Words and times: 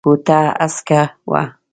کوټه 0.03 0.39
هسکه 0.59 1.01
وه. 1.29 1.41